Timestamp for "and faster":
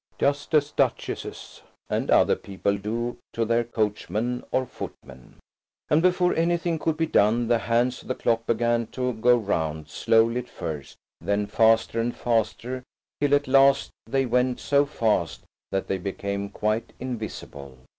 12.01-12.81